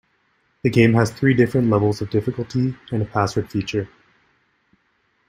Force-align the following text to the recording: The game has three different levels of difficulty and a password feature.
The 0.63 0.71
game 0.71 0.93
has 0.95 1.11
three 1.11 1.35
different 1.35 1.69
levels 1.69 2.01
of 2.01 2.09
difficulty 2.09 2.75
and 2.91 3.03
a 3.03 3.05
password 3.05 3.51
feature. 3.51 3.87